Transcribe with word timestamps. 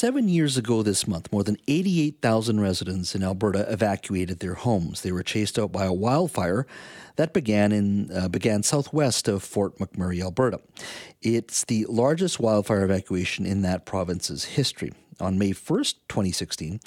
seven 0.00 0.30
years 0.30 0.56
ago 0.56 0.82
this 0.82 1.06
month, 1.06 1.30
more 1.30 1.44
than 1.44 1.58
88,000 1.68 2.58
residents 2.58 3.14
in 3.14 3.22
Alberta 3.22 3.70
evacuated 3.70 4.40
their 4.40 4.54
homes. 4.54 5.02
They 5.02 5.12
were 5.12 5.22
chased 5.22 5.58
out 5.58 5.72
by 5.72 5.84
a 5.84 5.92
wildfire 5.92 6.66
that 7.16 7.34
began 7.34 7.70
in 7.70 8.10
uh, 8.10 8.28
began 8.28 8.62
southwest 8.62 9.28
of 9.28 9.42
Fort 9.42 9.76
McMurray, 9.76 10.22
Alberta. 10.22 10.62
It's 11.20 11.64
the 11.64 11.84
largest 11.84 12.40
wildfire 12.40 12.82
evacuation 12.82 13.44
in 13.44 13.60
that 13.60 13.84
province's 13.84 14.44
history 14.44 14.94
on 15.20 15.38
May 15.38 15.50
1st, 15.50 15.94
2016, 16.08 16.80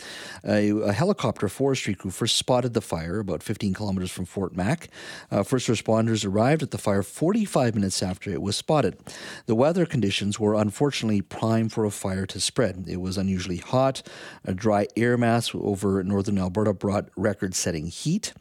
a, 0.43 0.69
a, 0.69 0.93
helicopter 0.93 1.47
forestry 1.47 1.95
crew 1.95 2.11
first 2.11 2.35
spotted 2.35 2.73
the 2.73 2.81
fire 2.81 3.19
about 3.19 3.43
15 3.43 3.73
kilometers 3.73 4.11
from 4.11 4.25
Fort 4.25 4.55
Mac. 4.55 4.89
Uh, 5.31 5.43
first 5.43 5.67
responders 5.67 6.25
arrived 6.25 6.63
at 6.63 6.71
the 6.71 6.77
fire 6.77 7.03
45 7.03 7.75
minutes 7.75 8.01
after 8.03 8.29
it 8.31 8.41
was 8.41 8.55
spotted. 8.55 8.97
The 9.45 9.55
weather 9.55 9.85
conditions 9.85 10.39
were 10.39 10.55
unfortunately 10.55 11.21
prime 11.21 11.69
for 11.69 11.85
a 11.85 11.91
fire 11.91 12.25
to 12.27 12.39
spread. 12.39 12.85
It 12.87 13.01
was 13.01 13.17
unusually 13.17 13.57
hot. 13.57 14.01
A 14.45 14.53
dry 14.53 14.87
air 14.95 15.17
mass 15.17 15.51
over 15.53 16.03
northern 16.03 16.37
Alberta 16.37 16.73
brought 16.73 17.09
record 17.15 17.55
setting 17.55 17.87
heat. 17.87 18.33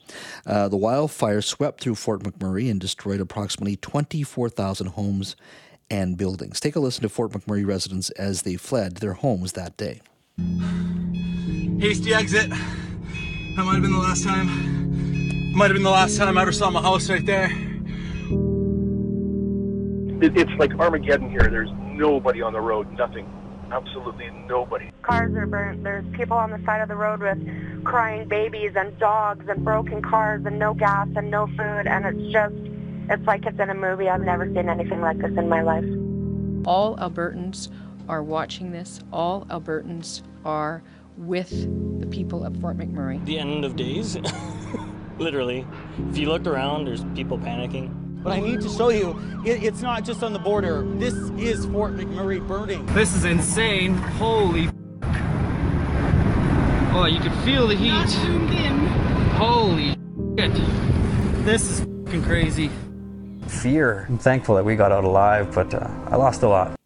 Uh, 0.47 0.69
the 0.69 0.77
wildfire 0.77 1.41
swept 1.41 1.81
through 1.81 1.95
Fort 1.95 2.23
McMurray 2.23 2.71
and 2.71 2.81
destroyed 2.81 3.21
approximately 3.21 3.77
24,000 3.77 4.89
homes 4.89 5.37
and 5.91 6.17
buildings. 6.17 6.61
Take 6.61 6.77
a 6.77 6.81
listen 6.81 7.03
to 7.03 7.09
Fort 7.09 7.33
McMurray 7.33 7.67
residents 7.67 8.11
as 8.11 8.43
they 8.43 8.57
fled 8.57 8.97
their 8.97 9.15
homes 9.15 9.53
that 9.53 9.77
day. 9.77 10.01
Hasty 11.79 12.15
exit. 12.15 12.51
That 12.51 13.65
might 13.65 13.75
have 13.75 13.83
been 13.83 13.93
the 13.93 13.99
last 13.99 14.25
time. 14.25 15.53
Might 15.55 15.67
have 15.67 15.75
been 15.75 15.83
the 15.83 15.91
last 15.91 16.17
time 16.17 16.39
I 16.39 16.43
ever 16.43 16.53
saw 16.53 16.71
my 16.71 16.81
house 16.81 17.11
right 17.11 17.25
there. 17.27 17.51
It's 20.23 20.53
like 20.59 20.73
Armageddon 20.79 21.31
here. 21.31 21.49
There's 21.51 21.71
nobody 21.83 22.41
on 22.41 22.53
the 22.53 22.61
road. 22.61 22.91
Nothing. 22.93 23.29
Absolutely 23.71 24.31
nobody. 24.47 24.91
Cars 25.03 25.35
are 25.35 25.47
burnt. 25.47 25.83
There's 25.83 26.05
people 26.15 26.37
on 26.37 26.51
the 26.51 26.63
side 26.65 26.81
of 26.81 26.89
the 26.89 26.95
road 26.95 27.21
with 27.21 27.85
crying 27.85 28.29
babies 28.29 28.73
and 28.77 28.97
dogs 28.99 29.47
and 29.49 29.65
broken 29.65 30.01
cars 30.01 30.45
and 30.47 30.59
no 30.59 30.75
gas 30.75 31.09
and 31.17 31.31
no 31.31 31.47
food. 31.49 31.87
And 31.87 32.07
it's 32.07 32.33
just 32.33 32.55
it's 33.09 33.27
like 33.27 33.45
it's 33.47 33.59
in 33.59 33.71
a 33.71 33.75
movie. 33.75 34.09
I've 34.09 34.21
never 34.21 34.47
seen 34.47 34.69
anything 34.69 35.01
like 35.01 35.19
this 35.19 35.37
in 35.37 35.49
my 35.49 35.63
life. 35.63 35.85
All 36.67 36.97
Albertans 36.97 37.69
are 38.09 38.23
watching 38.23 38.71
this. 38.71 39.01
All 39.13 39.45
Albertans 39.47 40.23
are 40.45 40.83
with 41.17 41.51
the 42.01 42.07
people 42.07 42.45
of 42.45 42.57
Fort 42.59 42.79
McMurray. 42.79 43.25
The 43.25 43.39
end 43.39 43.65
of 43.65 43.77
days, 43.77 44.17
literally. 45.19 45.67
If 46.11 46.19
you 46.19 46.29
look 46.29 46.47
around, 46.47 46.87
there's 46.87 47.05
people 47.15 47.39
panicking. 47.39 47.91
But 48.23 48.35
I 48.35 48.41
need 48.41 48.61
to 48.61 48.69
show 48.69 48.91
you, 48.91 49.19
it, 49.45 49.65
it's 49.65 49.83
not 49.83 50.05
just 50.05 50.23
on 50.23 50.33
the 50.33 50.39
border. 50.39 50.83
This 50.97 51.15
is 51.15 51.67
Fort 51.67 51.97
McMurray 51.97 52.47
burning. 52.47 52.87
This 52.87 53.17
is 53.17 53.25
insane. 53.25 53.95
Holy. 53.95 54.69
Oh, 56.95 57.07
you 57.07 57.19
can 57.19 57.33
feel 57.45 57.67
the 57.67 57.75
heat. 57.75 58.13
Holy 59.35 59.97
shit. 60.39 60.55
This 61.45 61.81
is 61.81 61.87
crazy 62.25 62.71
fear. 63.49 64.07
I'm 64.09 64.19
thankful 64.19 64.55
that 64.57 64.65
we 64.65 64.77
got 64.77 64.93
out 64.93 65.05
alive, 65.05 65.55
but 65.55 65.73
uh, 65.75 65.89
I 66.07 66.17
lost 66.17 66.43
a 66.43 66.49
lot. 66.49 66.79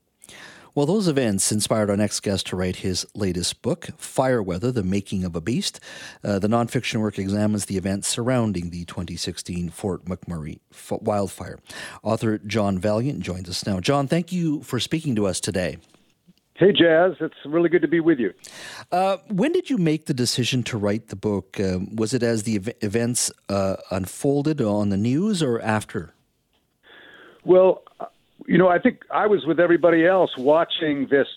Well, 0.77 0.85
those 0.85 1.09
events 1.09 1.53
inspired 1.53 1.89
our 1.89 1.97
next 1.97 2.21
guest 2.21 2.49
to 2.49 2.57
write 2.57 2.77
his 2.77 3.07
latest 3.15 3.62
book, 3.62 3.89
Fire 3.97 4.43
Weather 4.43 4.71
The 4.71 4.83
Making 4.83 5.25
of 5.25 5.34
a 5.34 5.41
Beast. 5.41 5.81
Uh, 6.23 6.39
the 6.39 6.49
nonfiction 6.49 7.01
work 7.01 7.19
examines 7.19 7.65
the 7.65 7.79
events 7.79 8.09
surrounding 8.09 8.69
the 8.69 8.84
2016 8.84 9.71
Fort 9.71 10.05
McMurray 10.05 10.59
wildfire. 11.01 11.59
Author 12.03 12.37
John 12.37 12.79
Vaillant 12.79 13.21
joins 13.21 13.49
us 13.49 13.67
now. 13.67 13.81
John, 13.81 14.07
thank 14.07 14.33
you 14.33 14.62
for 14.65 14.79
speaking 14.79 15.17
to 15.17 15.27
us 15.27 15.41
today. 15.41 15.79
Hey, 16.59 16.73
Jas. 16.73 17.17
It's 17.21 17.34
really 17.47 17.71
good 17.71 17.83
to 17.83 17.89
be 17.89 18.01
with 18.01 18.19
you. 18.19 18.34
Uh, 18.93 19.17
when 19.29 19.53
did 19.53 19.71
you 19.71 19.79
make 19.79 20.05
the 20.05 20.15
decision 20.15 20.62
to 20.65 20.77
write 20.77 21.09
the 21.09 21.17
book? 21.17 21.59
Um, 21.59 21.97
was 21.97 22.12
it 22.12 22.23
as 22.23 22.43
the 22.43 22.57
ev- 22.57 22.75
events 22.83 23.31
uh, 23.49 23.77
unfolded 23.91 24.61
on 24.61 24.91
the 24.91 24.97
news 24.99 25.43
or 25.43 25.59
after? 25.62 26.12
Well, 27.47 27.83
you 28.47 28.59
know, 28.59 28.69
I 28.69 28.81
think 28.81 29.03
I 29.11 29.27
was 29.29 29.47
with 29.47 29.61
everybody 29.61 30.05
else 30.05 30.37
watching 30.37 31.07
this, 31.09 31.29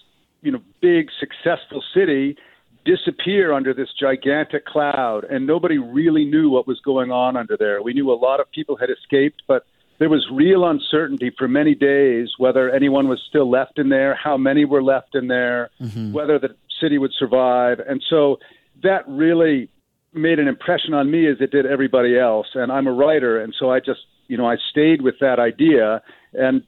you 0.41 0.51
know, 0.51 0.59
big 0.81 1.09
successful 1.19 1.83
city 1.93 2.35
disappear 2.83 3.53
under 3.53 3.73
this 3.75 3.89
gigantic 3.99 4.65
cloud, 4.65 5.23
and 5.25 5.45
nobody 5.45 5.77
really 5.77 6.25
knew 6.25 6.49
what 6.49 6.65
was 6.65 6.79
going 6.79 7.11
on 7.11 7.37
under 7.37 7.55
there. 7.55 7.83
We 7.83 7.93
knew 7.93 8.11
a 8.11 8.15
lot 8.15 8.39
of 8.39 8.49
people 8.51 8.75
had 8.75 8.89
escaped, 8.89 9.43
but 9.47 9.65
there 9.99 10.09
was 10.09 10.25
real 10.31 10.65
uncertainty 10.65 11.29
for 11.37 11.47
many 11.47 11.75
days 11.75 12.29
whether 12.39 12.71
anyone 12.71 13.07
was 13.07 13.21
still 13.29 13.49
left 13.49 13.77
in 13.77 13.89
there, 13.89 14.15
how 14.15 14.37
many 14.37 14.65
were 14.65 14.81
left 14.81 15.13
in 15.13 15.27
there, 15.27 15.69
mm-hmm. 15.79 16.11
whether 16.11 16.39
the 16.39 16.55
city 16.81 16.97
would 16.97 17.13
survive. 17.13 17.79
And 17.79 18.03
so 18.09 18.39
that 18.81 19.07
really 19.07 19.69
made 20.13 20.39
an 20.39 20.47
impression 20.47 20.95
on 20.95 21.11
me 21.11 21.27
as 21.27 21.37
it 21.39 21.51
did 21.51 21.67
everybody 21.67 22.17
else. 22.17 22.47
And 22.55 22.71
I'm 22.71 22.87
a 22.87 22.93
writer, 22.93 23.39
and 23.39 23.53
so 23.59 23.69
I 23.69 23.79
just 23.79 23.99
you 24.29 24.37
know, 24.37 24.47
I 24.47 24.55
stayed 24.71 25.01
with 25.01 25.15
that 25.19 25.39
idea. 25.39 26.01
And 26.33 26.63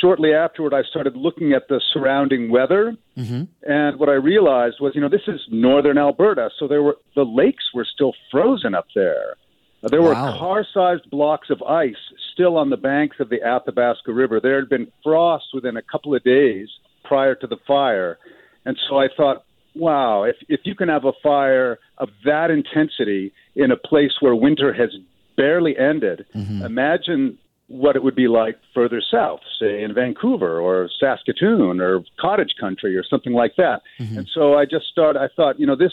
shortly 0.00 0.32
afterward, 0.34 0.74
I 0.74 0.82
started 0.88 1.16
looking 1.16 1.52
at 1.52 1.66
the 1.68 1.80
surrounding 1.92 2.50
weather. 2.50 2.96
Mm-hmm. 3.16 3.44
And 3.62 3.98
what 3.98 4.08
I 4.08 4.12
realized 4.12 4.76
was, 4.80 4.92
you 4.94 5.00
know, 5.00 5.08
this 5.08 5.26
is 5.26 5.40
northern 5.50 5.98
Alberta, 5.98 6.50
so 6.58 6.68
there 6.68 6.82
were 6.82 6.98
the 7.16 7.24
lakes 7.24 7.64
were 7.74 7.86
still 7.92 8.12
frozen 8.30 8.74
up 8.74 8.86
there. 8.94 9.34
There 9.82 10.02
were 10.02 10.14
wow. 10.14 10.36
car-sized 10.38 11.08
blocks 11.10 11.48
of 11.48 11.62
ice 11.62 11.94
still 12.32 12.56
on 12.56 12.70
the 12.70 12.76
banks 12.76 13.16
of 13.20 13.28
the 13.28 13.40
Athabasca 13.42 14.12
River. 14.12 14.40
There 14.40 14.58
had 14.58 14.68
been 14.68 14.90
frost 15.04 15.46
within 15.54 15.76
a 15.76 15.82
couple 15.82 16.14
of 16.14 16.24
days 16.24 16.68
prior 17.04 17.34
to 17.36 17.46
the 17.46 17.58
fire, 17.66 18.18
and 18.64 18.76
so 18.88 18.98
I 18.98 19.06
thought, 19.16 19.44
wow, 19.74 20.24
if 20.24 20.36
if 20.48 20.60
you 20.64 20.74
can 20.74 20.88
have 20.88 21.04
a 21.04 21.12
fire 21.22 21.78
of 21.98 22.08
that 22.24 22.50
intensity 22.50 23.32
in 23.54 23.70
a 23.70 23.76
place 23.76 24.12
where 24.20 24.34
winter 24.34 24.72
has 24.72 24.90
barely 25.36 25.76
ended. 25.76 26.26
Mm-hmm. 26.34 26.62
Imagine 26.62 27.38
what 27.68 27.96
it 27.96 28.02
would 28.02 28.14
be 28.14 28.28
like 28.28 28.58
further 28.72 29.02
south, 29.10 29.40
say 29.60 29.82
in 29.82 29.92
Vancouver 29.92 30.60
or 30.60 30.88
Saskatoon 31.00 31.80
or 31.80 32.04
cottage 32.20 32.54
country 32.60 32.96
or 32.96 33.02
something 33.04 33.32
like 33.32 33.56
that. 33.56 33.82
Mm-hmm. 33.98 34.18
And 34.18 34.30
so 34.32 34.54
I 34.54 34.64
just 34.64 34.86
started. 34.86 35.20
I 35.20 35.28
thought, 35.34 35.58
you 35.58 35.66
know, 35.66 35.76
this 35.76 35.92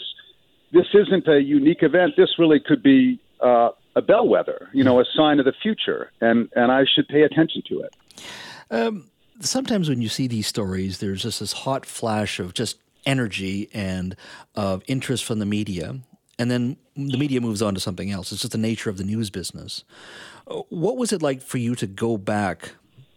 this 0.72 0.86
isn't 0.94 1.28
a 1.28 1.40
unique 1.40 1.82
event. 1.82 2.14
This 2.16 2.38
really 2.38 2.60
could 2.60 2.82
be 2.82 3.20
uh, 3.40 3.70
a 3.96 4.02
bellwether, 4.02 4.68
you 4.72 4.84
know, 4.84 5.00
a 5.00 5.04
sign 5.16 5.38
of 5.38 5.44
the 5.44 5.54
future, 5.62 6.12
and 6.20 6.48
and 6.54 6.70
I 6.70 6.84
should 6.92 7.08
pay 7.08 7.22
attention 7.22 7.62
to 7.68 7.80
it. 7.80 7.94
Um, 8.70 9.10
sometimes 9.40 9.88
when 9.88 10.00
you 10.00 10.08
see 10.08 10.26
these 10.26 10.46
stories, 10.46 10.98
there's 10.98 11.22
just 11.22 11.40
this 11.40 11.52
hot 11.52 11.86
flash 11.86 12.38
of 12.38 12.54
just 12.54 12.78
energy 13.06 13.68
and 13.74 14.16
of 14.54 14.82
interest 14.86 15.24
from 15.24 15.38
the 15.38 15.46
media 15.46 15.96
and 16.38 16.50
then 16.50 16.76
the 16.96 17.16
media 17.18 17.40
moves 17.40 17.62
on 17.62 17.74
to 17.74 17.80
something 17.80 18.10
else. 18.10 18.32
It's 18.32 18.42
just 18.42 18.52
the 18.52 18.58
nature 18.58 18.90
of 18.90 18.98
the 18.98 19.04
news 19.04 19.30
business. 19.30 19.84
Uh, 20.46 20.62
what 20.68 20.96
was 20.96 21.12
it 21.12 21.22
like 21.22 21.42
for 21.42 21.58
you 21.58 21.74
to 21.76 21.86
go 21.86 22.16
back 22.16 22.72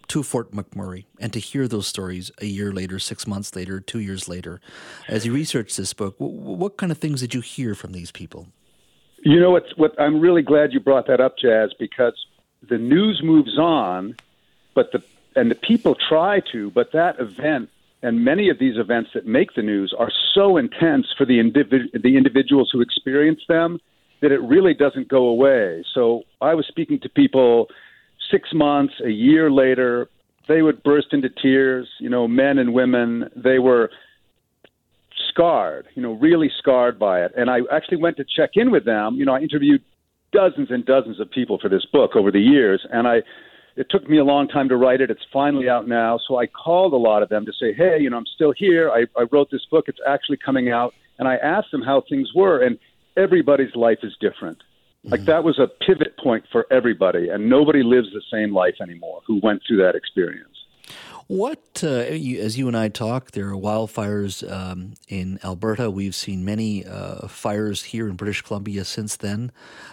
to 0.10 0.24
Fort 0.24 0.52
McMurray 0.52 1.06
and 1.20 1.34
to 1.34 1.40
hear 1.40 1.68
those 1.68 1.88
stories 1.88 2.32
a 2.40 2.46
year 2.46 2.72
later, 2.72 3.00
six 3.00 3.28
months 3.28 3.56
later, 3.56 3.80
two 3.80 4.00
years 4.00 4.28
later? 4.28 4.62
As 5.08 5.26
you 5.26 5.34
researched 5.34 5.78
this 5.78 5.94
book, 5.94 6.16
what 6.18 6.78
kind 6.78 6.92
of 6.92 6.98
things 6.98 7.22
did 7.22 7.34
you 7.34 7.42
hear 7.42 7.76
from 7.76 7.92
these 7.92 8.12
people? 8.12 8.48
You 9.24 9.40
know, 9.40 9.60
what 9.76 10.00
I'm 10.00 10.20
really 10.20 10.44
glad 10.44 10.74
you 10.74 10.80
brought 10.80 11.08
that 11.08 11.20
up, 11.20 11.38
Jas, 11.38 11.72
because 11.78 12.14
the 12.68 12.78
news 12.78 13.22
moves 13.24 13.58
on, 13.58 14.16
but 14.74 14.92
the 14.92 15.04
and 15.36 15.52
the 15.52 15.56
people 15.56 15.96
try 15.96 16.42
to, 16.52 16.72
but 16.72 16.92
that 16.94 17.20
event 17.20 17.70
and 18.08 18.24
many 18.24 18.50
of 18.50 18.58
these 18.58 18.78
events 18.78 19.10
that 19.14 19.26
make 19.26 19.54
the 19.56 19.62
news 19.62 19.94
are 19.98 20.12
so 20.34 20.56
intense 20.56 21.08
for 21.18 21.26
the, 21.26 21.42
the 22.02 22.16
individuals 22.16 22.70
who 22.72 22.80
experience 22.80 23.42
them 23.50 23.80
that 24.22 24.32
it 24.32 24.42
really 24.42 24.74
doesn't 24.74 25.10
go 25.10 25.28
away. 25.28 25.84
So 25.94 26.24
I 26.42 26.54
was 26.54 26.66
speaking 26.68 27.00
to 27.02 27.10
people 27.10 27.68
six 28.32 28.50
months, 28.54 28.94
a 29.06 29.10
year 29.10 29.52
later, 29.52 30.10
they 30.48 30.62
would 30.62 30.82
burst 30.84 31.08
into 31.12 31.30
tears, 31.30 31.90
you 32.00 32.10
know, 32.10 32.28
men 32.30 32.58
and 32.58 32.74
women. 32.74 33.30
They 33.36 33.60
were 33.60 33.92
scarred, 35.30 35.88
you 35.96 36.02
know, 36.02 36.14
really 36.14 36.50
scarred 36.58 36.98
by 36.98 37.22
it. 37.26 37.34
And 37.36 37.50
I 37.50 37.60
actually 37.72 37.98
went 37.98 38.16
to 38.18 38.24
check 38.24 38.52
in 38.54 38.72
with 38.72 38.86
them. 38.86 39.16
You 39.16 39.26
know, 39.26 39.34
I 39.34 39.40
interviewed 39.40 39.84
dozens 40.32 40.72
and 40.72 40.86
dozens 40.86 41.20
of 41.20 41.30
people 41.30 41.60
for 41.62 41.70
this 41.70 41.86
book 41.92 42.16
over 42.16 42.32
the 42.32 42.40
years, 42.40 42.86
and 42.92 43.08
I 43.08 43.18
it 43.78 43.88
took 43.92 44.10
me 44.10 44.18
a 44.18 44.24
long 44.24 44.48
time 44.48 44.68
to 44.70 44.76
write 44.76 45.02
it. 45.02 45.12
It's 45.12 45.22
finally 45.32 45.70
out 45.70 45.88
now. 45.88 46.20
So 46.28 46.38
I 46.38 46.48
called 46.48 46.94
a 46.94 46.98
lot 46.98 47.22
of 47.22 47.30
them 47.30 47.46
to 47.46 47.54
say, 47.54 47.74
hey, 47.74 47.98
you 48.02 48.10
know, 48.10 48.18
I'm 48.18 48.26
still 48.26 48.52
here. 48.52 48.90
I, 48.90 49.06
I 49.18 49.26
wrote 49.32 49.52
this 49.52 49.66
book. 49.70 49.86
It's 49.88 50.00
actually 50.06 50.38
coming 50.38 50.72
out. 50.72 50.96
And 51.20 51.28
I 51.28 51.36
asked 51.36 51.72
them 51.72 51.84
how 51.84 52.02
things 52.10 52.30
were. 52.34 52.64
And 52.64 52.80
everybody's 53.16 53.76
life 53.76 54.00
is 54.02 54.14
different. 54.20 54.58
Mm-hmm. 54.58 55.12
Like 55.12 55.26
that 55.26 55.44
was 55.44 55.60
a 55.60 55.68
pivot 55.86 56.18
point 56.18 56.46
for 56.52 56.66
everybody. 56.72 57.30
And 57.30 57.50
nobody 57.50 57.84
lives 57.84 58.08
the 58.14 58.24
same 58.32 58.52
life 58.52 58.76
anymore 58.82 59.22
who 59.28 59.40
went 59.44 59.62
through 59.68 59.78
that 59.78 59.96
experience. 59.96 60.57
What, 61.28 61.84
uh, 61.84 61.88
as 61.88 62.58
you 62.58 62.70
and 62.70 62.78
I 62.78 62.88
talk, 62.88 63.32
there 63.32 63.50
are 63.50 63.58
wildfires 63.58 64.50
um, 64.50 64.94
in 65.10 65.40
Alberta. 65.44 65.92
We've 65.92 66.16
seen 66.16 66.46
many 66.46 66.86
uh, 66.86 67.28
fires 67.28 67.84
here 67.84 68.08
in 68.08 68.16
British 68.16 68.42
Columbia 68.42 68.86
since 68.86 69.18
then 69.18 69.52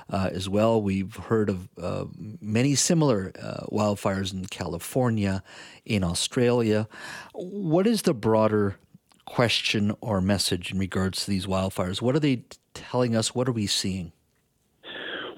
uh, 0.08 0.30
as 0.32 0.48
well. 0.48 0.80
We've 0.80 1.16
heard 1.16 1.48
of 1.48 1.68
uh, 1.76 2.04
many 2.40 2.76
similar 2.76 3.32
uh, 3.42 3.66
wildfires 3.72 4.32
in 4.32 4.46
California, 4.46 5.42
in 5.84 6.04
Australia. 6.04 6.86
What 7.32 7.88
is 7.88 8.02
the 8.02 8.14
broader 8.14 8.76
question 9.24 9.92
or 10.00 10.20
message 10.20 10.70
in 10.70 10.78
regards 10.78 11.24
to 11.24 11.30
these 11.30 11.46
wildfires? 11.46 12.00
What 12.00 12.14
are 12.14 12.20
they 12.20 12.44
telling 12.74 13.16
us? 13.16 13.34
What 13.34 13.48
are 13.48 13.52
we 13.52 13.66
seeing? 13.66 14.12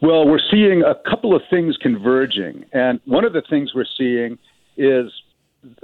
Well, 0.02 0.28
we're 0.28 0.40
seeing 0.50 0.82
a 0.82 0.94
couple 1.08 1.34
of 1.34 1.40
things 1.48 1.78
converging. 1.80 2.66
And 2.74 3.00
one 3.06 3.24
of 3.24 3.32
the 3.32 3.42
things 3.48 3.72
we're 3.74 3.86
seeing 3.96 4.36
is 4.76 5.10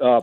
uh, 0.02 0.22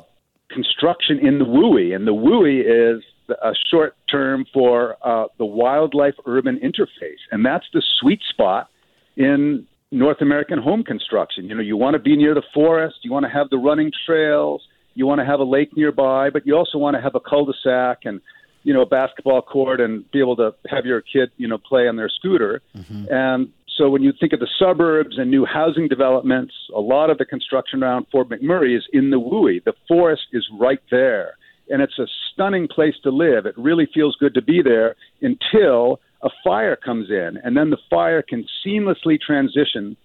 construction 0.49 1.19
in 1.19 1.39
the 1.39 1.45
WUI. 1.45 1.95
And 1.95 2.07
the 2.07 2.13
WUI 2.13 2.97
is 2.97 3.03
a 3.29 3.53
short 3.69 3.95
term 4.09 4.45
for 4.53 4.97
uh, 5.03 5.27
the 5.37 5.45
wildlife 5.45 6.15
urban 6.25 6.59
interface. 6.59 7.19
And 7.31 7.45
that's 7.45 7.65
the 7.73 7.83
sweet 7.99 8.21
spot 8.29 8.69
in 9.15 9.67
North 9.91 10.21
American 10.21 10.59
home 10.59 10.83
construction. 10.83 11.45
You 11.45 11.55
know, 11.55 11.61
you 11.61 11.77
want 11.77 11.93
to 11.95 11.99
be 11.99 12.15
near 12.15 12.33
the 12.33 12.43
forest, 12.53 12.97
you 13.03 13.11
want 13.11 13.25
to 13.25 13.29
have 13.29 13.49
the 13.49 13.57
running 13.57 13.91
trails, 14.05 14.61
you 14.93 15.05
want 15.07 15.19
to 15.19 15.25
have 15.25 15.39
a 15.39 15.43
lake 15.43 15.75
nearby, 15.75 16.29
but 16.29 16.45
you 16.45 16.55
also 16.55 16.77
want 16.77 16.95
to 16.95 17.01
have 17.01 17.15
a 17.15 17.19
cul-de-sac 17.19 17.99
and 18.05 18.21
you 18.63 18.73
know 18.73 18.81
a 18.81 18.85
basketball 18.85 19.41
court 19.41 19.79
and 19.79 20.09
be 20.11 20.19
able 20.19 20.35
to 20.35 20.53
have 20.67 20.85
your 20.85 21.01
kid 21.01 21.31
you 21.37 21.47
know 21.47 21.57
play 21.57 21.87
on 21.87 21.95
their 21.95 22.09
scooter. 22.09 22.61
Mm-hmm. 22.75 23.05
And 23.11 23.53
so 23.79 23.89
when 23.89 24.03
you 24.03 24.11
think 24.19 24.33
of 24.33 24.41
the 24.41 24.49
suburbs 24.59 25.17
and 25.17 25.31
new 25.31 25.45
housing 25.45 25.87
developments, 25.87 26.53
a 26.75 26.81
lot 26.81 27.09
of 27.09 27.17
the 27.17 27.23
construction 27.23 27.81
around 27.81 28.07
Fort 28.11 28.27
McMurray 28.27 28.75
is 28.77 28.83
in 28.91 29.09
the 29.09 29.17
WUI. 29.17 29.63
The 29.63 29.73
forest 29.87 30.23
is 30.33 30.45
right 30.59 30.81
there. 30.91 31.37
And 31.69 31.81
it's 31.81 31.97
a 31.97 32.05
stunning 32.33 32.67
place 32.67 32.95
to 33.03 33.09
live. 33.09 33.45
It 33.45 33.57
really 33.57 33.87
feels 33.93 34.17
good 34.19 34.33
to 34.33 34.41
be 34.41 34.61
there 34.61 34.97
until 35.21 36.01
a 36.21 36.29
fire 36.43 36.75
comes 36.75 37.09
in. 37.09 37.39
And 37.41 37.55
then 37.55 37.69
the 37.69 37.77
fire 37.89 38.21
can 38.21 38.45
seamlessly 38.65 39.17
transition 39.17 39.95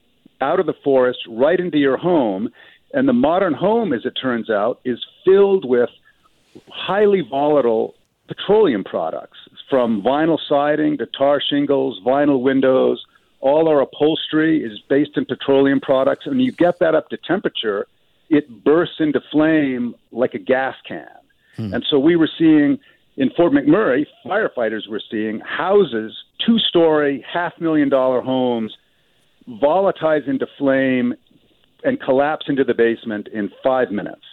out 0.41 0.61
of 0.61 0.67
the 0.67 0.75
forest 0.85 1.19
right 1.29 1.59
into 1.59 1.79
your 1.79 1.97
home. 1.97 2.51
And 2.93 3.09
the 3.09 3.13
modern 3.13 3.55
home, 3.55 3.93
as 3.93 4.05
it 4.05 4.13
turns 4.13 4.51
out, 4.51 4.81
is 4.85 5.05
filled 5.25 5.65
with 5.69 5.91
highly 6.69 7.23
volatile 7.29 7.95
petroleum 8.29 8.85
products 8.85 9.39
from 9.69 10.01
vinyl 10.01 10.39
siding 10.49 10.97
to 10.99 11.07
tar 11.07 11.43
shingles, 11.51 12.01
vinyl 12.07 12.41
windows. 12.41 13.05
All 13.45 13.69
our 13.69 13.83
upholstery 13.83 14.65
is 14.65 14.81
based 14.89 15.19
in 15.19 15.27
petroleum 15.27 15.79
products. 15.79 16.25
And 16.25 16.41
you 16.41 16.51
get 16.51 16.79
that 16.79 16.95
up 16.95 17.11
to 17.11 17.19
temperature, 17.19 17.87
it 18.31 18.65
bursts 18.65 18.97
into 19.01 19.21
flame 19.31 19.95
like 20.13 20.33
a 20.33 20.39
gas 20.39 20.75
can. 20.89 21.07
Hmm. 21.57 21.75
And 21.75 21.85
so 21.91 21.99
we 21.99 22.17
were 22.17 22.31
seeing 22.39 22.79
in 23.19 23.29
Fort 23.37 23.53
McMurray, 23.53 24.07
firefighters 24.25 24.89
were 24.89 25.03
seeing 25.11 25.41
houses, 25.41 26.17
two 26.45 26.59
story, 26.59 27.23
half 27.31 27.53
million 27.61 27.91
dollar 27.91 28.23
homes, 28.23 28.75
volatilize 29.47 30.27
into 30.27 30.47
flame 30.57 31.15
and 31.85 32.01
collapse 32.01 32.47
into 32.49 32.65
the 32.65 32.73
basement 32.73 33.29
in 33.29 33.53
five 33.63 33.91
minutes. 33.91 34.25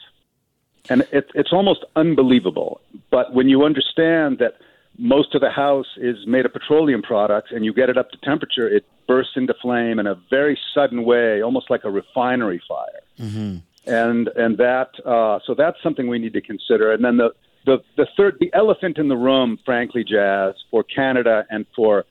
And 0.89 1.01
it, 1.11 1.29
it's 1.35 1.51
almost 1.51 1.83
unbelievable. 1.97 2.79
But 3.11 3.33
when 3.33 3.49
you 3.49 3.65
understand 3.65 4.39
that 4.39 4.55
most 5.01 5.33
of 5.33 5.41
the 5.41 5.49
house 5.49 5.87
is 5.97 6.15
made 6.27 6.45
of 6.45 6.53
petroleum 6.53 7.01
products 7.01 7.49
and 7.51 7.65
you 7.65 7.73
get 7.73 7.89
it 7.89 7.97
up 7.97 8.11
to 8.11 8.17
temperature, 8.23 8.67
it 8.67 8.85
bursts 9.07 9.33
into 9.35 9.53
flame 9.59 9.97
in 9.97 10.05
a 10.05 10.15
very 10.29 10.57
sudden 10.75 11.03
way, 11.03 11.41
almost 11.41 11.71
like 11.71 11.83
a 11.83 11.89
refinery 11.89 12.61
fire. 12.67 13.01
Mm-hmm. 13.19 13.57
And 13.87 14.27
and 14.35 14.59
that 14.59 14.89
uh, 15.03 15.39
so 15.45 15.55
that's 15.55 15.77
something 15.81 16.07
we 16.07 16.19
need 16.19 16.33
to 16.33 16.41
consider. 16.41 16.91
And 16.91 17.03
then 17.03 17.17
the 17.17 17.33
the 17.65 17.79
the 17.97 18.05
third 18.15 18.37
the 18.39 18.53
elephant 18.53 18.99
in 18.99 19.07
the 19.07 19.17
room, 19.17 19.57
frankly, 19.65 20.03
Jas, 20.03 20.53
for 20.69 20.83
Canada 20.83 21.45
and 21.49 21.65
for 21.75 22.05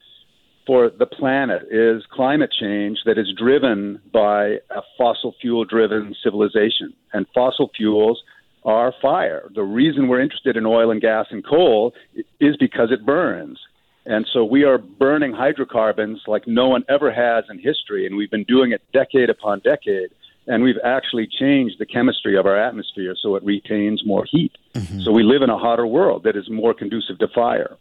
for 0.67 0.91
the 0.91 1.07
planet 1.07 1.63
is 1.71 2.03
climate 2.11 2.51
change 2.59 2.99
that 3.07 3.19
is 3.19 3.33
driven 3.39 4.01
by 4.13 4.59
a 4.71 4.83
fossil 4.99 5.37
fuel 5.41 5.65
driven 5.65 6.15
civilization. 6.25 6.93
And 7.13 7.25
fossil 7.33 7.71
fuels 7.77 8.21
are 8.65 8.93
fire. 9.01 9.49
The 9.55 9.63
reason 9.63 10.09
we're 10.09 10.21
interested 10.21 10.57
in 10.57 10.67
oil 10.67 10.91
and 10.91 11.01
gas 11.01 11.27
and 11.31 11.45
coal 11.45 11.95
is 12.41 12.57
because 12.57 12.91
it 12.93 13.07
burns. 13.07 13.59
And 14.07 14.27
so 14.33 14.45
we 14.45 14.65
are 14.65 14.79
burning 14.79 15.33
hydrocarbons 15.33 16.23
like 16.27 16.47
no 16.47 16.69
one 16.69 16.85
ever 16.89 17.13
has 17.13 17.45
in 17.51 17.59
history, 17.59 18.07
and 18.07 18.17
we've 18.17 18.31
been 18.31 18.45
doing 18.45 18.73
it 18.73 18.83
decade 18.93 19.31
upon 19.31 19.61
decade 19.61 20.11
and 20.47 20.63
we've 20.63 20.79
actually 20.85 21.27
changed 21.27 21.77
the 21.79 21.87
chemistry 21.87 22.37
of 22.37 22.47
our 22.47 22.57
atmosphere 22.57 23.15
so 23.21 23.37
it 23.37 23.45
retains 23.45 24.05
more 24.05 24.25
heat. 24.25 24.53
Mm-hmm. 24.75 25.01
So 25.01 25.13
we 25.13 25.23
live 25.23 25.43
in 25.43 25.51
a 25.51 25.59
hotter 25.59 25.87
world 25.87 26.25
that 26.25 26.37
is 26.37 26.51
more 26.51 26.75
conducive 26.75 27.19
to 27.19 27.29
fire. 27.29 27.77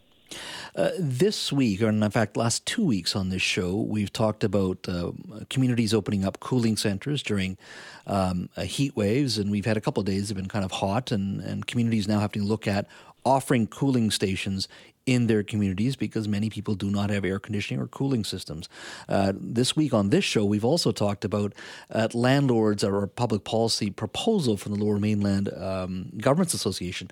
Uh, 0.76 0.90
this 0.98 1.52
week, 1.52 1.82
or 1.82 1.88
in 1.88 2.10
fact, 2.10 2.36
last 2.36 2.64
two 2.64 2.84
weeks 2.84 3.16
on 3.16 3.28
this 3.28 3.42
show, 3.42 3.74
we've 3.76 4.12
talked 4.12 4.44
about 4.44 4.78
uh, 4.88 5.10
communities 5.48 5.92
opening 5.92 6.24
up 6.24 6.38
cooling 6.40 6.76
centers 6.76 7.22
during 7.22 7.58
um, 8.06 8.48
uh, 8.56 8.62
heat 8.62 8.94
waves, 8.96 9.36
and 9.36 9.50
we've 9.50 9.66
had 9.66 9.76
a 9.76 9.80
couple 9.80 10.00
of 10.00 10.06
days 10.06 10.28
that 10.28 10.36
have 10.36 10.42
been 10.42 10.48
kind 10.48 10.64
of 10.64 10.70
hot, 10.70 11.10
and, 11.10 11.40
and 11.40 11.66
communities 11.66 12.06
now 12.06 12.20
having 12.20 12.42
to 12.42 12.48
look 12.48 12.68
at 12.68 12.86
offering 13.24 13.66
cooling 13.66 14.10
stations 14.10 14.68
in 15.10 15.26
their 15.26 15.42
communities 15.42 15.96
because 15.96 16.28
many 16.28 16.48
people 16.48 16.76
do 16.76 16.88
not 16.88 17.10
have 17.10 17.24
air 17.24 17.40
conditioning 17.40 17.82
or 17.82 17.88
cooling 17.88 18.22
systems. 18.22 18.68
Uh, 19.08 19.32
this 19.34 19.74
week 19.74 19.92
on 19.92 20.10
this 20.10 20.24
show, 20.24 20.44
we've 20.44 20.64
also 20.64 20.92
talked 20.92 21.24
about 21.24 21.52
uh, 21.90 22.06
landlords 22.14 22.84
or 22.84 23.02
a 23.02 23.08
public 23.08 23.42
policy 23.42 23.90
proposal 23.90 24.56
from 24.56 24.72
the 24.72 24.84
Lower 24.84 25.00
Mainland 25.00 25.52
um, 25.54 26.12
Governments 26.18 26.54
Association, 26.54 27.10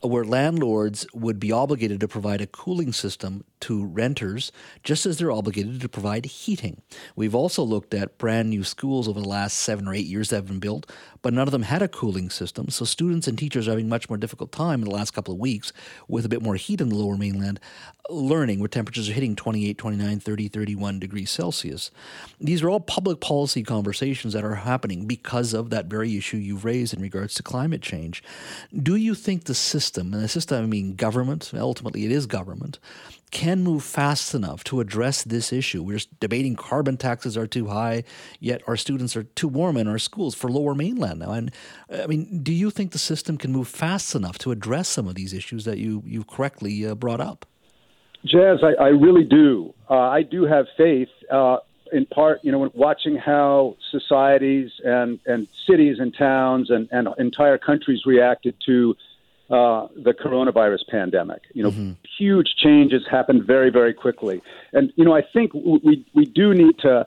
where 0.00 0.24
landlords 0.24 1.08
would 1.12 1.40
be 1.40 1.50
obligated 1.50 1.98
to 1.98 2.06
provide 2.06 2.40
a 2.40 2.46
cooling 2.46 2.92
system 2.92 3.42
to 3.58 3.84
renters 3.84 4.52
just 4.84 5.04
as 5.04 5.18
they're 5.18 5.32
obligated 5.32 5.80
to 5.80 5.88
provide 5.88 6.26
heating. 6.26 6.80
We've 7.16 7.34
also 7.34 7.64
looked 7.64 7.94
at 7.94 8.16
brand 8.16 8.48
new 8.48 8.62
schools 8.62 9.08
over 9.08 9.20
the 9.20 9.28
last 9.28 9.56
seven 9.56 9.88
or 9.88 9.92
eight 9.92 10.06
years 10.06 10.30
that 10.30 10.36
have 10.36 10.46
been 10.46 10.60
built, 10.60 10.88
but 11.20 11.34
none 11.34 11.48
of 11.48 11.52
them 11.52 11.62
had 11.62 11.82
a 11.82 11.88
cooling 11.88 12.30
system. 12.30 12.68
So 12.68 12.84
students 12.84 13.26
and 13.26 13.36
teachers 13.36 13.66
are 13.66 13.72
having 13.72 13.88
much 13.88 14.08
more 14.08 14.16
difficult 14.16 14.52
time 14.52 14.82
in 14.82 14.88
the 14.88 14.94
last 14.94 15.10
couple 15.10 15.34
of 15.34 15.40
weeks 15.40 15.72
with 16.06 16.24
a 16.24 16.28
bit 16.28 16.42
more 16.42 16.54
heat 16.54 16.80
in 16.80 16.90
the 16.90 16.94
Lower 16.94 17.16
Mainland 17.16 17.39
mainland, 17.40 17.60
learning 18.08 18.58
where 18.58 18.68
temperatures 18.68 19.08
are 19.08 19.12
hitting 19.12 19.36
28, 19.36 19.78
29, 19.78 20.20
30, 20.20 20.48
31 20.48 20.98
degrees 20.98 21.30
Celsius. 21.30 21.90
These 22.40 22.62
are 22.62 22.70
all 22.70 22.80
public 22.80 23.20
policy 23.20 23.62
conversations 23.62 24.32
that 24.32 24.44
are 24.44 24.56
happening 24.56 25.06
because 25.06 25.54
of 25.54 25.70
that 25.70 25.86
very 25.86 26.16
issue 26.16 26.36
you've 26.36 26.64
raised 26.64 26.94
in 26.94 27.00
regards 27.00 27.34
to 27.34 27.42
climate 27.42 27.82
change. 27.82 28.22
Do 28.76 28.96
you 28.96 29.14
think 29.14 29.44
the 29.44 29.54
system, 29.54 30.12
and 30.12 30.22
the 30.22 30.28
system 30.28 30.62
I 30.62 30.66
mean 30.66 30.94
government, 30.94 31.52
ultimately 31.54 32.04
it 32.04 32.12
is 32.12 32.26
government, 32.26 32.78
can 33.30 33.62
move 33.62 33.82
fast 33.82 34.34
enough 34.34 34.64
to 34.64 34.80
address 34.80 35.22
this 35.22 35.52
issue. 35.52 35.82
We're 35.82 36.00
debating 36.18 36.56
carbon 36.56 36.96
taxes 36.96 37.36
are 37.36 37.46
too 37.46 37.68
high, 37.68 38.04
yet 38.38 38.62
our 38.66 38.76
students 38.76 39.16
are 39.16 39.22
too 39.22 39.48
warm 39.48 39.76
in 39.76 39.86
our 39.86 39.98
schools 39.98 40.34
for 40.34 40.50
lower 40.50 40.74
mainland 40.74 41.20
now. 41.20 41.32
And 41.32 41.52
I 41.92 42.06
mean, 42.06 42.42
do 42.42 42.52
you 42.52 42.70
think 42.70 42.92
the 42.92 42.98
system 42.98 43.38
can 43.38 43.52
move 43.52 43.68
fast 43.68 44.14
enough 44.14 44.38
to 44.38 44.50
address 44.50 44.88
some 44.88 45.08
of 45.08 45.14
these 45.14 45.32
issues 45.32 45.64
that 45.64 45.78
you, 45.78 46.02
you 46.06 46.24
correctly 46.24 46.86
uh, 46.86 46.94
brought 46.94 47.20
up? 47.20 47.46
Jas, 48.24 48.58
I, 48.62 48.82
I 48.82 48.88
really 48.88 49.24
do. 49.24 49.74
Uh, 49.88 49.94
I 49.94 50.22
do 50.22 50.44
have 50.44 50.66
faith. 50.76 51.08
Uh, 51.30 51.58
in 51.92 52.06
part, 52.06 52.40
you 52.44 52.52
know, 52.52 52.70
watching 52.74 53.16
how 53.16 53.76
societies 53.90 54.70
and, 54.84 55.18
and 55.26 55.48
cities 55.66 55.96
and 55.98 56.14
towns 56.16 56.70
and, 56.70 56.88
and 56.92 57.08
entire 57.18 57.58
countries 57.58 58.02
reacted 58.06 58.54
to 58.66 58.94
uh, 59.50 59.88
the 59.96 60.12
coronavirus 60.12 60.88
pandemic. 60.88 61.42
You 61.52 61.64
know, 61.64 61.70
mm-hmm. 61.70 61.92
huge 62.18 62.54
changes 62.62 63.02
happened 63.10 63.46
very, 63.46 63.70
very 63.70 63.92
quickly, 63.92 64.40
and 64.72 64.92
you 64.96 65.04
know, 65.04 65.14
I 65.14 65.22
think 65.32 65.52
we 65.54 66.06
we 66.14 66.24
do 66.24 66.54
need 66.54 66.78
to 66.80 67.06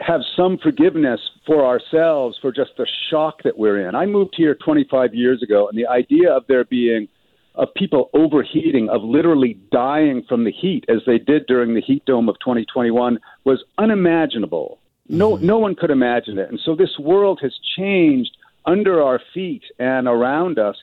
have 0.00 0.20
some 0.36 0.58
forgiveness 0.58 1.20
for 1.46 1.66
ourselves 1.66 2.38
for 2.40 2.52
just 2.52 2.70
the 2.76 2.86
shock 3.10 3.42
that 3.42 3.58
we're 3.58 3.88
in. 3.88 3.94
I 3.94 4.06
moved 4.06 4.34
here 4.36 4.54
25 4.54 5.14
years 5.14 5.42
ago, 5.42 5.68
and 5.68 5.76
the 5.76 5.86
idea 5.86 6.32
of 6.32 6.44
there 6.46 6.64
being 6.64 7.08
of 7.54 7.74
people 7.74 8.08
overheating, 8.14 8.88
of 8.88 9.02
literally 9.02 9.58
dying 9.72 10.22
from 10.28 10.44
the 10.44 10.52
heat 10.52 10.84
as 10.88 10.98
they 11.06 11.18
did 11.18 11.44
during 11.46 11.74
the 11.74 11.80
heat 11.80 12.04
dome 12.04 12.28
of 12.28 12.36
2021 12.38 13.18
was 13.44 13.64
unimaginable. 13.78 14.78
No, 15.08 15.32
mm-hmm. 15.34 15.46
no 15.46 15.58
one 15.58 15.74
could 15.74 15.90
imagine 15.90 16.38
it. 16.38 16.48
And 16.50 16.60
so 16.64 16.76
this 16.76 16.96
world 17.00 17.40
has 17.42 17.52
changed 17.76 18.36
under 18.74 18.94
our 19.02 19.20
feet 19.34 19.64
and 19.78 20.04
around 20.06 20.58
us 20.58 20.76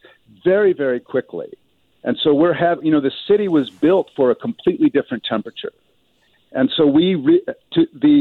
very, 0.43 0.73
very 0.73 0.99
quickly. 0.99 1.49
And 2.03 2.17
so 2.23 2.33
we're 2.33 2.59
having, 2.67 2.85
you 2.85 2.91
know, 2.91 3.01
the 3.01 3.17
city 3.29 3.47
was 3.47 3.69
built 3.69 4.07
for 4.17 4.27
a 4.31 4.35
completely 4.47 4.89
different 4.97 5.23
temperature. 5.33 5.73
And 6.51 6.71
so 6.75 6.83
we, 6.85 7.15
re- 7.15 7.45
to 7.73 7.81
the 7.93 8.17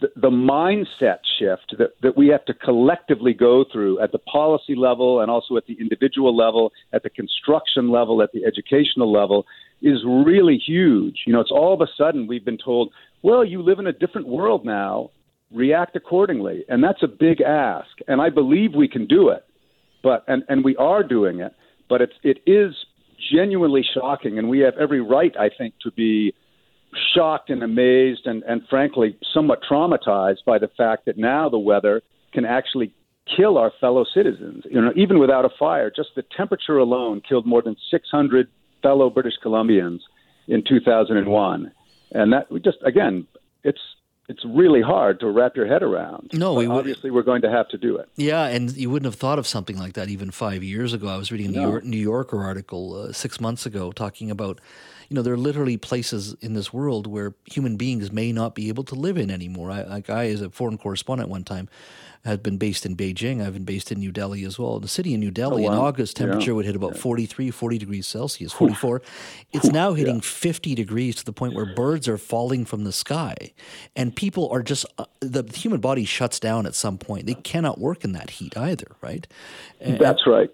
the, 0.00 0.08
the 0.14 0.30
mindset 0.30 1.18
shift 1.38 1.74
that, 1.78 1.90
that 2.02 2.16
we 2.16 2.28
have 2.28 2.44
to 2.44 2.54
collectively 2.54 3.34
go 3.34 3.64
through 3.72 4.00
at 4.00 4.12
the 4.12 4.18
policy 4.18 4.76
level 4.76 5.20
and 5.20 5.30
also 5.30 5.56
at 5.56 5.66
the 5.66 5.76
individual 5.80 6.36
level, 6.36 6.72
at 6.92 7.02
the 7.02 7.10
construction 7.10 7.90
level, 7.90 8.22
at 8.22 8.30
the 8.32 8.44
educational 8.44 9.10
level 9.10 9.46
is 9.82 9.98
really 10.06 10.58
huge. 10.64 11.16
You 11.26 11.32
know, 11.32 11.40
it's 11.40 11.50
all 11.50 11.74
of 11.74 11.80
a 11.80 11.88
sudden 11.96 12.28
we've 12.28 12.44
been 12.44 12.58
told, 12.58 12.92
well, 13.22 13.44
you 13.44 13.62
live 13.62 13.78
in 13.78 13.86
a 13.86 13.92
different 13.92 14.28
world 14.28 14.64
now, 14.64 15.10
react 15.52 15.96
accordingly. 15.96 16.64
And 16.68 16.82
that's 16.82 17.02
a 17.02 17.08
big 17.08 17.40
ask. 17.40 17.88
And 18.06 18.20
I 18.20 18.30
believe 18.30 18.74
we 18.74 18.88
can 18.88 19.06
do 19.06 19.28
it. 19.28 19.44
But 20.02 20.24
and, 20.28 20.42
and 20.48 20.64
we 20.64 20.76
are 20.76 21.02
doing 21.02 21.40
it, 21.40 21.52
but 21.88 22.00
it's 22.00 22.14
it 22.22 22.38
is 22.46 22.74
genuinely 23.32 23.82
shocking 23.94 24.38
and 24.38 24.48
we 24.48 24.60
have 24.60 24.74
every 24.80 25.00
right, 25.00 25.34
I 25.38 25.50
think, 25.56 25.74
to 25.82 25.90
be 25.90 26.34
shocked 27.14 27.50
and 27.50 27.62
amazed 27.62 28.22
and, 28.24 28.42
and 28.44 28.62
frankly 28.68 29.16
somewhat 29.32 29.60
traumatized 29.70 30.44
by 30.46 30.58
the 30.58 30.68
fact 30.76 31.04
that 31.06 31.18
now 31.18 31.48
the 31.48 31.58
weather 31.58 32.02
can 32.32 32.44
actually 32.44 32.92
kill 33.36 33.58
our 33.58 33.72
fellow 33.80 34.04
citizens. 34.12 34.64
You 34.68 34.80
know, 34.80 34.92
even 34.96 35.18
without 35.18 35.44
a 35.44 35.50
fire, 35.58 35.92
just 35.94 36.10
the 36.16 36.24
temperature 36.36 36.78
alone 36.78 37.22
killed 37.26 37.46
more 37.46 37.62
than 37.62 37.76
600 37.90 38.48
fellow 38.82 39.10
British 39.10 39.34
Columbians 39.44 40.00
in 40.48 40.64
2001. 40.66 41.72
And 42.12 42.32
that 42.32 42.50
we 42.50 42.60
just 42.60 42.78
again, 42.84 43.26
it's 43.62 43.78
it's 44.28 44.44
really 44.44 44.80
hard 44.80 45.18
to 45.20 45.30
wrap 45.30 45.56
your 45.56 45.66
head 45.66 45.82
around. 45.82 46.30
No, 46.32 46.54
we 46.54 46.66
obviously 46.66 47.10
we're 47.10 47.22
going 47.22 47.42
to 47.42 47.50
have 47.50 47.68
to 47.70 47.78
do 47.78 47.96
it. 47.96 48.08
Yeah, 48.16 48.46
and 48.46 48.70
you 48.76 48.88
wouldn't 48.88 49.10
have 49.10 49.18
thought 49.18 49.38
of 49.38 49.46
something 49.46 49.76
like 49.76 49.94
that 49.94 50.08
even 50.08 50.30
five 50.30 50.62
years 50.62 50.92
ago. 50.92 51.08
I 51.08 51.16
was 51.16 51.32
reading 51.32 51.48
a 51.48 51.50
New, 51.50 51.62
York, 51.62 51.84
New 51.84 51.96
Yorker 51.96 52.42
article 52.42 52.94
uh, 52.94 53.12
six 53.12 53.40
months 53.40 53.66
ago 53.66 53.90
talking 53.90 54.30
about, 54.30 54.60
you 55.10 55.16
know, 55.16 55.22
there 55.22 55.34
are 55.34 55.36
literally 55.36 55.76
places 55.76 56.34
in 56.40 56.54
this 56.54 56.72
world 56.72 57.08
where 57.08 57.34
human 57.44 57.76
beings 57.76 58.12
may 58.12 58.30
not 58.30 58.54
be 58.54 58.68
able 58.68 58.84
to 58.84 58.94
live 58.94 59.18
in 59.18 59.28
anymore. 59.28 59.68
I, 59.72 59.82
like 59.82 60.08
I, 60.08 60.28
as 60.28 60.40
a 60.40 60.50
foreign 60.50 60.78
correspondent 60.78 61.28
one 61.28 61.42
time, 61.42 61.68
had 62.24 62.44
been 62.44 62.58
based 62.58 62.86
in 62.86 62.94
Beijing. 62.94 63.44
I've 63.44 63.54
been 63.54 63.64
based 63.64 63.90
in 63.90 63.98
New 63.98 64.12
Delhi 64.12 64.44
as 64.44 64.56
well. 64.56 64.78
The 64.78 64.86
city 64.86 65.12
in 65.14 65.20
New 65.20 65.32
Delhi 65.32 65.64
in 65.64 65.72
wow. 65.72 65.86
August, 65.86 66.16
temperature 66.16 66.50
Yeah. 66.52 66.56
would 66.56 66.66
hit 66.66 66.76
about 66.76 66.96
43, 66.96 67.50
40 67.50 67.78
degrees 67.78 68.06
Celsius, 68.06 68.52
44. 68.52 69.02
It's 69.52 69.72
now 69.72 69.94
hitting 69.94 70.20
50 70.20 70.74
degrees 70.76 71.16
to 71.16 71.24
the 71.24 71.32
point 71.32 71.54
where 71.54 71.74
birds 71.74 72.06
are 72.06 72.18
falling 72.18 72.64
from 72.64 72.84
the 72.84 72.92
sky. 72.92 73.34
And 73.96 74.14
people 74.14 74.48
are 74.50 74.62
just, 74.62 74.84
uh, 74.98 75.06
the 75.20 75.42
human 75.52 75.80
body 75.80 76.04
shuts 76.04 76.38
down 76.38 76.66
at 76.66 76.74
some 76.76 76.98
point. 76.98 77.26
They 77.26 77.34
cannot 77.34 77.80
work 77.80 78.04
in 78.04 78.12
that 78.12 78.30
heat 78.30 78.56
either, 78.56 78.86
right? 79.00 79.26
And- 79.80 79.98
That's 79.98 80.24
right. 80.26 80.50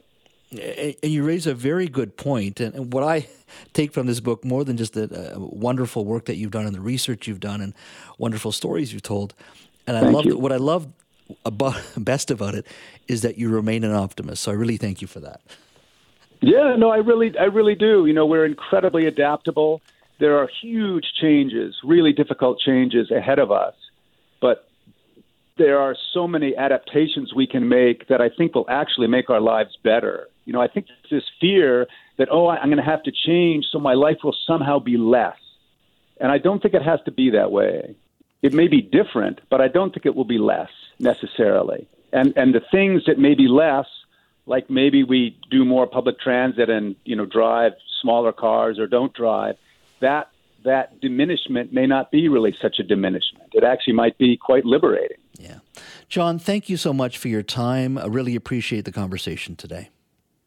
And 0.50 0.96
you 1.02 1.24
raise 1.24 1.46
a 1.46 1.54
very 1.54 1.88
good 1.88 2.16
point. 2.16 2.60
And, 2.60 2.74
and 2.74 2.92
what 2.92 3.02
I 3.02 3.28
take 3.72 3.92
from 3.92 4.06
this 4.06 4.20
book, 4.20 4.44
more 4.44 4.64
than 4.64 4.76
just 4.76 4.94
the 4.94 5.34
uh, 5.34 5.38
wonderful 5.38 6.04
work 6.04 6.26
that 6.26 6.36
you've 6.36 6.52
done 6.52 6.66
and 6.66 6.74
the 6.74 6.80
research 6.80 7.26
you've 7.26 7.40
done 7.40 7.60
and 7.60 7.74
wonderful 8.18 8.52
stories 8.52 8.92
you've 8.92 9.02
told, 9.02 9.34
and 9.86 9.96
I 9.96 10.00
love 10.00 10.26
what 10.26 10.52
I 10.52 10.56
love 10.56 10.88
about 11.44 11.76
best 11.96 12.30
about 12.30 12.54
it 12.54 12.66
is 13.08 13.22
that 13.22 13.38
you 13.38 13.48
remain 13.48 13.84
an 13.84 13.92
optimist. 13.92 14.42
So 14.42 14.52
I 14.52 14.54
really 14.54 14.76
thank 14.76 15.00
you 15.00 15.08
for 15.08 15.20
that. 15.20 15.40
Yeah, 16.40 16.76
no, 16.76 16.90
I 16.90 16.98
really, 16.98 17.36
I 17.38 17.44
really 17.44 17.74
do. 17.74 18.06
You 18.06 18.12
know, 18.12 18.26
we're 18.26 18.44
incredibly 18.44 19.06
adaptable. 19.06 19.80
There 20.20 20.38
are 20.38 20.48
huge 20.62 21.04
changes, 21.20 21.74
really 21.82 22.12
difficult 22.12 22.58
changes 22.60 23.10
ahead 23.10 23.38
of 23.38 23.50
us, 23.50 23.74
but 24.40 24.68
there 25.58 25.78
are 25.78 25.96
so 26.12 26.28
many 26.28 26.54
adaptations 26.54 27.32
we 27.34 27.46
can 27.46 27.68
make 27.68 28.08
that 28.08 28.20
I 28.20 28.28
think 28.28 28.54
will 28.54 28.68
actually 28.68 29.06
make 29.06 29.30
our 29.30 29.40
lives 29.40 29.76
better. 29.82 30.28
You 30.46 30.52
know, 30.52 30.62
I 30.62 30.68
think 30.68 30.86
this 31.10 31.24
fear 31.40 31.86
that 32.16 32.28
oh, 32.30 32.48
I'm 32.48 32.68
going 32.68 32.78
to 32.78 32.82
have 32.82 33.02
to 33.02 33.12
change, 33.12 33.66
so 33.70 33.78
my 33.78 33.94
life 33.94 34.18
will 34.24 34.36
somehow 34.46 34.78
be 34.78 34.96
less, 34.96 35.36
and 36.18 36.32
I 36.32 36.38
don't 36.38 36.62
think 36.62 36.72
it 36.72 36.82
has 36.82 37.00
to 37.04 37.10
be 37.10 37.30
that 37.30 37.52
way. 37.52 37.94
It 38.42 38.54
may 38.54 38.68
be 38.68 38.80
different, 38.80 39.40
but 39.50 39.60
I 39.60 39.68
don't 39.68 39.92
think 39.92 40.06
it 40.06 40.14
will 40.14 40.24
be 40.24 40.38
less 40.38 40.70
necessarily. 40.98 41.86
And 42.12 42.32
and 42.36 42.54
the 42.54 42.62
things 42.70 43.04
that 43.06 43.18
may 43.18 43.34
be 43.34 43.48
less 43.48 43.86
like 44.46 44.70
maybe 44.70 45.02
we 45.02 45.36
do 45.50 45.64
more 45.64 45.86
public 45.86 46.18
transit 46.20 46.70
and 46.70 46.96
you 47.04 47.16
know 47.16 47.26
drive 47.26 47.72
smaller 48.00 48.32
cars 48.32 48.78
or 48.78 48.86
don't 48.86 49.12
drive 49.12 49.56
that 50.00 50.30
that 50.64 51.00
diminishment 51.00 51.72
may 51.72 51.86
not 51.86 52.10
be 52.10 52.28
really 52.28 52.56
such 52.60 52.78
a 52.78 52.82
diminishment 52.82 53.48
it 53.52 53.64
actually 53.64 53.92
might 53.92 54.16
be 54.18 54.36
quite 54.36 54.64
liberating 54.64 55.18
Yeah. 55.38 55.58
John, 56.08 56.38
thank 56.38 56.68
you 56.68 56.76
so 56.76 56.92
much 56.92 57.18
for 57.18 57.28
your 57.28 57.42
time. 57.42 57.98
I 57.98 58.06
really 58.06 58.36
appreciate 58.36 58.84
the 58.84 58.92
conversation 58.92 59.56
today. 59.56 59.90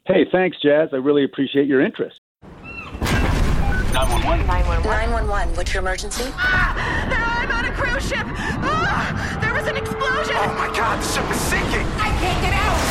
Hey 0.10 0.25
thanks 0.32 0.58
Jas 0.60 0.89
i 0.92 0.96
really 0.96 1.24
appreciate 1.24 1.68
your 1.68 1.86
interest 1.86 2.20
911. 2.42 4.48
911. 4.48 4.89
911. 4.89 5.56
what's 5.56 5.72
your 5.72 5.84
emergency? 5.84 6.24
I'm 6.36 7.51
on 7.51 7.66
a 7.66 7.72
cruise 7.74 8.10
ship. 8.10 8.25
Ah, 8.25 9.38
there 9.39 9.54
was 9.54 9.68
an 9.68 9.78
explosion. 9.78 10.34
Oh 10.34 10.56
my 10.58 10.66
God, 10.75 10.98
the 10.98 11.06
ship 11.06 11.30
is 11.30 11.38
sinking. 11.38 11.86
I 12.01 12.10
can't 12.18 12.42
get 12.42 12.58
out. 12.58 12.82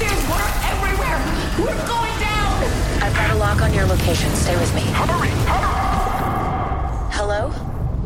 There's 0.00 0.24
water 0.24 0.48
everywhere. 0.72 1.20
We're 1.60 1.84
going 1.84 2.16
down. 2.24 2.56
I've 3.04 3.12
got 3.12 3.28
a 3.28 3.36
lock 3.36 3.60
on 3.60 3.74
your 3.74 3.84
location. 3.84 4.32
Stay 4.32 4.56
with 4.56 4.74
me. 4.74 4.80
Hurry, 4.80 5.28
hurry. 5.44 7.12
Hello? 7.12 7.52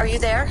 Are 0.00 0.08
you 0.08 0.18
there? 0.18 0.50